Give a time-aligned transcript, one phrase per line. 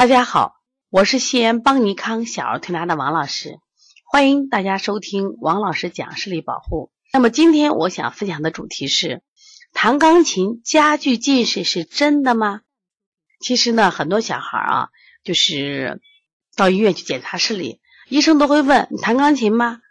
[0.00, 0.54] 大家好，
[0.88, 3.58] 我是西安邦尼康小儿推拿的王老师，
[4.10, 6.90] 欢迎大家收听王老师讲视力保护。
[7.12, 9.20] 那么今天我想分享的主题是：
[9.74, 12.62] 弹钢琴加剧近视是真的吗？
[13.40, 14.88] 其实呢，很多小孩啊，
[15.22, 16.00] 就是
[16.56, 19.82] 到医院去检查视力，医生都会问你弹钢琴吗？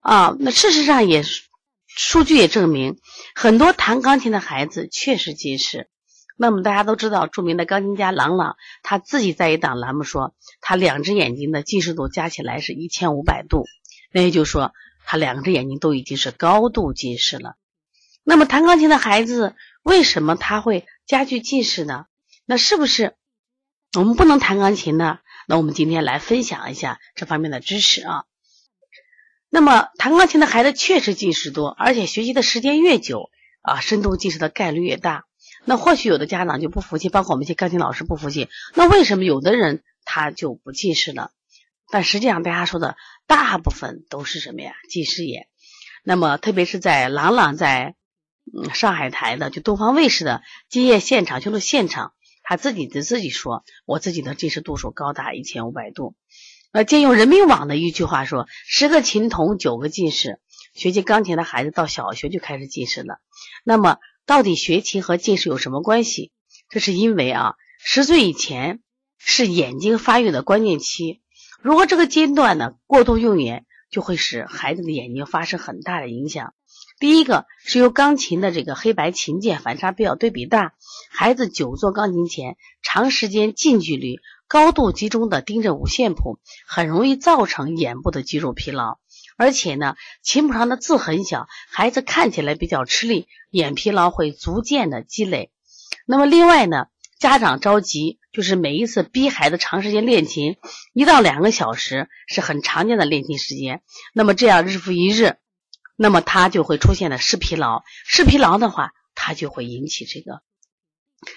[0.00, 1.22] 啊，那事实上也
[1.86, 2.98] 数据也证明，
[3.34, 5.88] 很多弹钢琴的孩子确实近视。
[6.42, 13.66] 那么大家都知道，著名的钢琴家郎朗，他自己在一档栏目说，他两只眼睛的近视度加起来是一千五百度，
[14.10, 14.72] 那也就是说，
[15.04, 17.56] 他两只眼睛都已经是高度近视了。
[18.24, 22.06] 那么弹钢琴的孩子为什么他会加剧近视呢？
[22.46, 23.16] 那是不是
[23.94, 25.18] 我们不能弹钢琴呢？
[25.46, 28.24] 那我们今天来分享一下这方面的知识啊。
[29.50, 33.28] 那么弹钢琴的孩子确实近视多，而且学习的时间越久
[33.60, 35.26] 啊，深度近视的概率越大。
[35.64, 38.48] 那或许有的家长就不服气，包括我们一些钢琴老师不服气。
[38.74, 41.32] 那为什么有的人他就不近视了？
[41.90, 44.72] 但实际上大家说的大部分都是什么呀？
[44.88, 45.48] 近视眼。
[46.02, 47.94] 那么特别是在郎朗在
[48.52, 56.14] 嗯上海台的就东方卫视的今夜现场就是现场，他自己对自己说，我自己的近视度数高达一千五百度。
[56.72, 60.40] 那借用人民网的一句话说：十个琴童九个近视。
[60.72, 63.20] 学习钢琴的孩子到小学就开始近视了。
[63.62, 63.98] 那么。
[64.26, 66.30] 到底学琴和近视有什么关系？
[66.68, 68.80] 这是因为啊，十岁以前
[69.18, 71.20] 是眼睛发育的关键期，
[71.60, 76.54] 如果这个阶段呢过度用眼，就会使孩子的眼睛发生很大的影响。
[77.00, 80.74] 第一个是由钢琴的这个黑白琴键反差比较对比大，
[81.10, 86.38] 孩子久坐钢琴前，长时间近距离、高度集中的盯着五线谱，
[86.68, 88.99] 很容易造成眼部的肌肉疲劳。
[89.40, 95.50] 而且呢，琴谱上的字很小，孩子看起来比较吃力，眼疲劳会逐渐的积累。
[96.04, 96.88] 那么另外呢，
[97.18, 100.58] 家长着急，就是每一次逼孩子长时间练琴，
[100.92, 103.80] 一到两个小时是很常见的练琴时间。
[104.12, 105.38] 那么这样日复一日，
[105.96, 107.82] 那么他就会出现了视疲劳。
[108.04, 110.42] 视疲劳的话，他就会引起这个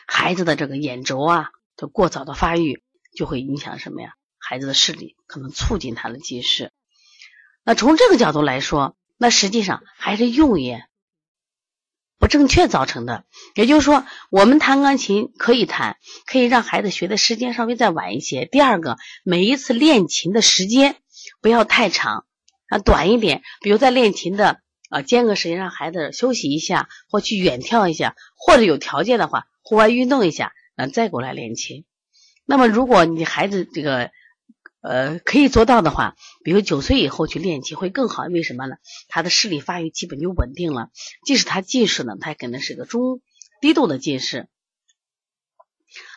[0.07, 2.83] 孩子的这个眼轴啊的过早的发育，
[3.15, 4.09] 就会影响什么呀？
[4.37, 6.73] 孩子的视力，可能促进他的近视。
[7.65, 10.89] 那从这个角度来说，那实际上还是用眼
[12.19, 13.23] 不正确造成的。
[13.55, 18.45] 也就是说，我们弹钢琴可以弹，可以让孩子学的时间稍微再晚一些。
[18.45, 20.97] 第二个，每一次练琴的时间
[21.41, 22.25] 不要太长，
[22.67, 23.43] 啊，短一点。
[23.61, 24.59] 比如在练琴的
[24.89, 31.85] 啊间隔时间，让孩子休息一下，或去远眺一下，或者有条件的话，户外运动一下，嗯，再过来练琴。
[32.45, 34.11] 那么，如果你孩子这个。
[34.83, 38.23] 呃，可以做到的话，比如九岁以后去练琴会更好。
[38.23, 38.75] 为什么呢？
[39.07, 40.89] 他的视力发育基本就稳定了。
[41.25, 43.21] 即使他近视呢，他也可能是个中
[43.61, 44.49] 低度的近视。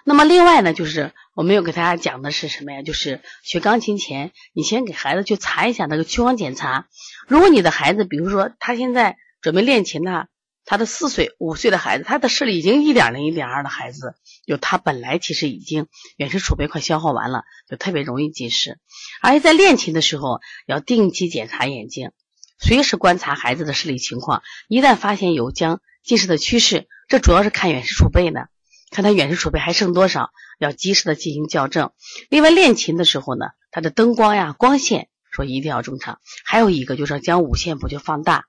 [0.05, 2.83] 那么另外呢，就是我们要给大家讲的是什么呀？
[2.83, 6.89] 就是学钢琴前，你先给孩子去查一下那个屈光检查。
[7.29, 10.27] 如果你的孩子，比如说他现在准备练琴呢。
[10.67, 14.17] 他的四岁、五岁的孩子，他的视力已经一点零、一点二的孩子，
[14.47, 18.79] 就他本来其实已经远视储备快消耗完了，就特别容易近视。
[19.23, 22.11] 而且在练琴的时候，要定期检查眼睛，
[22.59, 24.43] 随时观察孩子的视力情况。
[24.67, 28.47] 一旦发现有将近视的趋势，这主要是看远视储备呢，
[28.91, 31.93] 看他远视储备还剩多少，要及时的进行校正。
[32.29, 36.19] 另外，练琴的时候呢，他的灯光呀、光线说一定要正常。
[36.45, 38.47] 还有一个就是将五线谱就放大。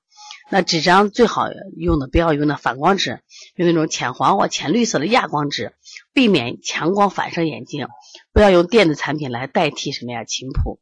[0.49, 3.21] 那纸张最好用的不要用那反光纸，
[3.55, 5.73] 用那种浅黄或浅绿色的亚光纸，
[6.13, 7.87] 避免强光反射眼睛。
[8.31, 10.79] 不要用电子产品来代替什么呀琴谱，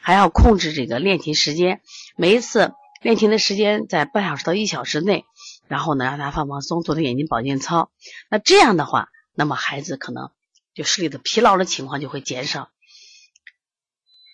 [0.00, 1.80] 还要控制这个练琴时间，
[2.16, 5.24] 每一次练琴的时间在半小时到一小时内，
[5.66, 7.90] 然后呢让他放放松，做做眼睛保健操。
[8.30, 10.30] 那这样的话，那么孩子可能
[10.74, 12.70] 就视力的疲劳的情况就会减少。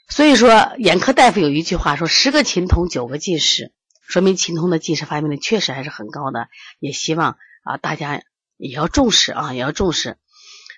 [0.08, 3.72] 所以说，眼科大夫有一句话说：“十个琴童九个近视。”
[4.06, 6.48] 说明琴童的近视发病率确实还是很高的，
[6.78, 8.22] 也希望啊大家
[8.56, 10.18] 也要重视啊，也要重视。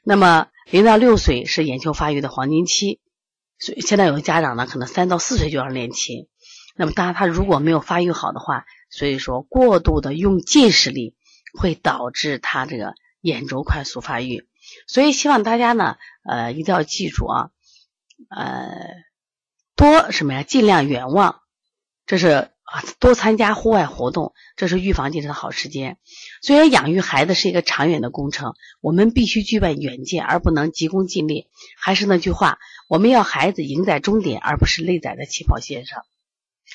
[0.04, 3.00] 那么零到六岁是眼球发育的黄金期，
[3.58, 6.28] 所以现在有的家长呢，可能三到四岁就要练琴。
[6.76, 11.16] 那么当然他如果没有发育好的话，所以说过度的用近视力
[11.58, 14.48] 会导致他这个眼轴快速发育。
[14.86, 17.50] 所以希望大家呢，呃，一定要记住啊，
[18.30, 18.70] 呃，
[19.74, 20.42] 多什么呀？
[20.42, 21.40] 尽量远望，
[22.06, 22.50] 这是。
[22.66, 25.98] 啊，多参加户外活动，这是预防近视的好时间。
[26.42, 31.46] 虽然养育孩子是一个长远的工程，我们必须具备远见，而不能急功近利。
[31.78, 32.58] 还是那句话，
[32.88, 36.02] 我们要孩子赢在终点，而不是累在在起跑线上。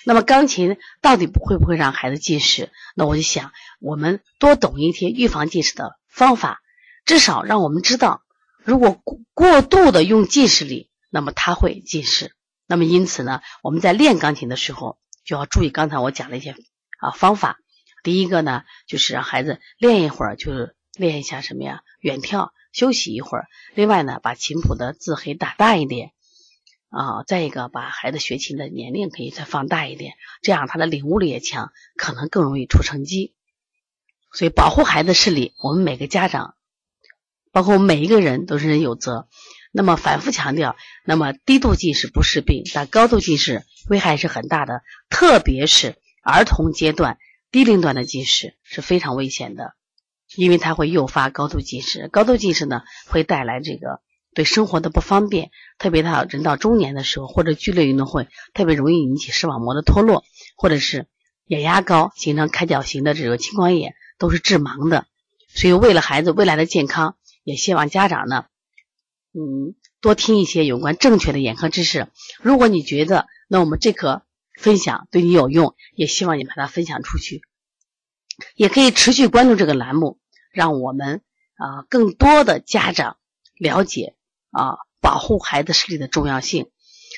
[0.06, 2.72] 那么，钢琴到底会不会让孩子近视？
[2.96, 3.52] 那我就想，
[3.82, 6.62] 我们多懂一些预防近视的方法，
[7.04, 8.22] 至少让我们知道，
[8.64, 12.34] 如果过过度的用近视力，那么他会近视。
[12.66, 16.56] 那么因此呢，我们在练钢琴的时候就要注意刚才我讲的一些
[17.00, 17.58] 啊方法。
[18.04, 21.84] 第一个呢，就是让孩子练一会儿，就是练一下什么呀？
[22.00, 23.48] 远眺，休息一会儿。
[23.76, 26.12] 另外呢，把琴谱的字可以打大一点
[26.90, 27.24] 啊。
[27.28, 33.36] 再一个，把孩子学琴的年龄可以再放大一点，这样他的领悟力也强，可能更容易出成绩。
[34.34, 36.56] 所以，保护孩子视力，我们每个家长，
[37.52, 39.28] 包括我们每一个人都是人有责。
[39.72, 40.76] 那么反复强调，
[41.06, 47.18] 那么低度近视不是病，但高度近视危害是很大的，特别是儿童阶段
[47.52, 49.74] 低龄段的近视是非常危险的，
[50.36, 52.10] 因为它会诱发高度近视。
[52.10, 54.02] 高度近视呢，会带来这个
[54.34, 60.24] 对生活的不方便，特别到人到中年的时候，或者剧烈运动会，特别容易引起视网膜的脱落，
[60.58, 61.08] 或者是
[61.46, 65.06] 眼压高形成开角型的这个青光眼，都是致盲的。
[65.48, 68.46] 所以，为了孩子未来的健康，也希望家长呢。
[69.34, 72.08] 嗯，多听一些有关正确的眼科知识。
[72.42, 74.24] 如果你觉得那我们这课
[74.60, 77.42] 分享对你有用，也希望你把它分享出去。
[78.56, 80.20] 也可以持续关注这个栏目，
[80.52, 81.22] 让我们
[81.56, 83.18] 啊更多的家长
[83.58, 84.16] 了解
[84.50, 86.70] 啊保护孩子视力的重要性。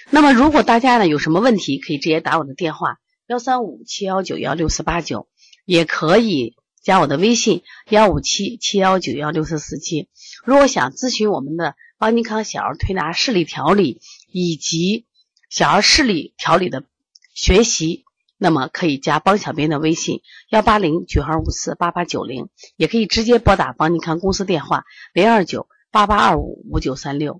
[0.10, 5.30] 那么，如果大家呢有什么问题，可以直接打我的电话幺三五七幺九幺六四八九，
[5.65, 10.09] 也可以加我的微信幺五七七幺九幺六四四七。
[10.45, 11.74] 如果想咨询我们的。
[12.00, 15.06] 邦尼康小儿推拿视力调理以及
[15.50, 16.83] 小儿视力调理的
[17.33, 18.03] 学习，
[18.38, 20.19] 那么可以加邦小编的微信
[20.50, 24.83] 幺八零九二五四八八九零，也可以直接拨打邦尼康公司电话
[25.13, 27.39] 零二九八八二五五九三六。